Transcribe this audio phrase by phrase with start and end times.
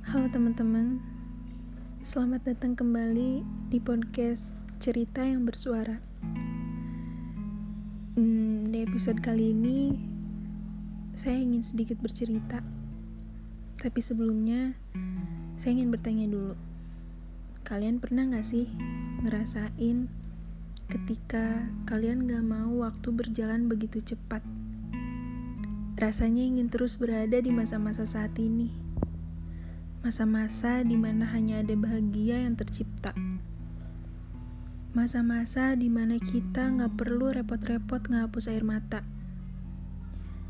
[0.00, 0.96] Halo teman-teman,
[2.00, 6.00] selamat datang kembali di podcast cerita yang bersuara.
[8.16, 9.92] Hmm, di episode kali ini,
[11.12, 12.64] saya ingin sedikit bercerita.
[13.76, 14.72] Tapi sebelumnya,
[15.60, 16.56] saya ingin bertanya dulu.
[17.68, 18.72] Kalian pernah gak sih
[19.20, 20.08] ngerasain
[20.88, 24.40] ketika kalian gak mau waktu berjalan begitu cepat?
[26.00, 28.89] Rasanya ingin terus berada di masa-masa saat ini
[30.00, 33.12] Masa-masa di mana hanya ada bahagia yang tercipta.
[34.96, 39.04] Masa-masa di mana kita nggak perlu repot-repot ngapus air mata.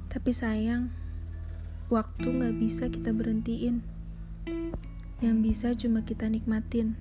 [0.06, 0.94] Tapi sayang,
[1.90, 3.82] waktu nggak bisa kita berhentiin.
[5.18, 6.94] Yang bisa cuma kita nikmatin.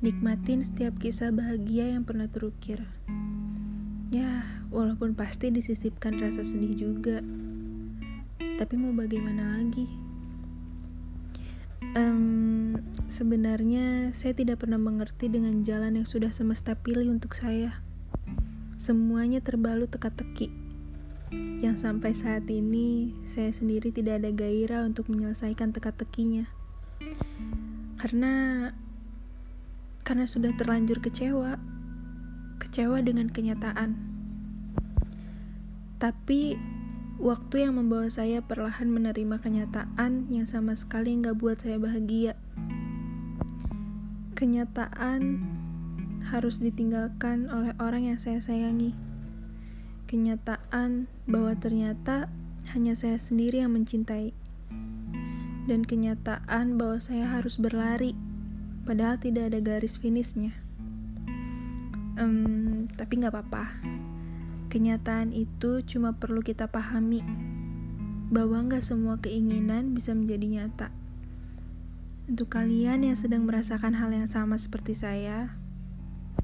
[0.00, 2.88] Nikmatin setiap kisah bahagia yang pernah terukir.
[4.16, 7.20] Ya, walaupun pasti disisipkan rasa sedih juga.
[8.40, 10.07] Tapi mau bagaimana lagi?
[11.78, 12.74] Um,
[13.06, 17.82] sebenarnya saya tidak pernah mengerti dengan jalan yang sudah semesta pilih untuk saya.
[18.78, 20.50] Semuanya terbalut teka-teki.
[21.58, 26.46] Yang sampai saat ini saya sendiri tidak ada gairah untuk menyelesaikan teka-tekinya.
[27.98, 28.34] Karena
[30.06, 31.58] karena sudah terlanjur kecewa.
[32.62, 33.98] Kecewa dengan kenyataan.
[35.98, 36.54] Tapi
[37.18, 42.38] Waktu yang membawa saya perlahan menerima kenyataan yang sama sekali nggak buat saya bahagia.
[44.38, 45.42] Kenyataan
[46.30, 48.94] harus ditinggalkan oleh orang yang saya sayangi.
[50.06, 52.30] Kenyataan bahwa ternyata
[52.70, 54.30] hanya saya sendiri yang mencintai.
[55.66, 58.14] Dan kenyataan bahwa saya harus berlari,
[58.86, 60.54] padahal tidak ada garis finishnya.
[62.14, 63.98] Um, tapi nggak apa-apa
[64.68, 67.24] Kenyataan itu cuma perlu kita pahami
[68.28, 70.88] bahwa nggak semua keinginan bisa menjadi nyata.
[72.28, 75.56] Untuk kalian yang sedang merasakan hal yang sama seperti saya,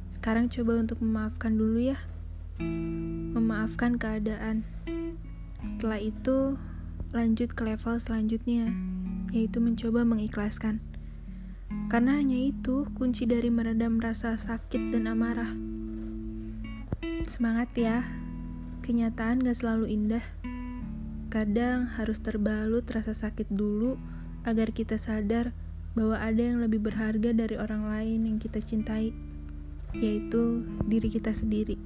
[0.09, 2.01] sekarang coba untuk memaafkan dulu ya.
[3.37, 4.65] Memaafkan keadaan.
[5.69, 6.57] Setelah itu,
[7.13, 8.73] lanjut ke level selanjutnya,
[9.37, 10.81] yaitu mencoba mengikhlaskan.
[11.93, 15.74] Karena hanya itu kunci dari meredam rasa sakit dan amarah.
[17.25, 18.05] Semangat ya,
[18.85, 20.25] kenyataan gak selalu indah.
[21.33, 23.97] Kadang harus terbalut rasa sakit dulu
[24.45, 25.57] agar kita sadar
[25.97, 29.17] bahwa ada yang lebih berharga dari orang lain yang kita cintai,
[29.97, 31.81] yaitu diri kita sendiri.